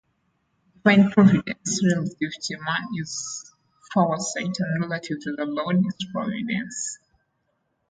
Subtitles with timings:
[0.83, 3.53] Divine providence relative to man is
[3.93, 6.97] 'foresight', and relative to the Lord is 'providence'.